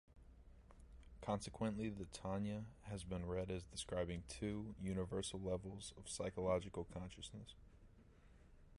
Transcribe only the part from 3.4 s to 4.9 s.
as describing two